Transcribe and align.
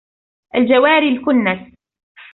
الْجَوَارِ 0.55 1.03
الْكُنَّسِ 1.03 1.73